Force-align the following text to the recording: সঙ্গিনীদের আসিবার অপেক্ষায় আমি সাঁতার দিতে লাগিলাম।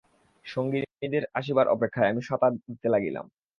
সঙ্গিনীদের 0.45 1.23
আসিবার 1.39 1.67
অপেক্ষায় 1.67 2.11
আমি 2.11 2.21
সাঁতার 2.21 2.53
দিতে 2.59 2.87
লাগিলাম। 2.89 3.25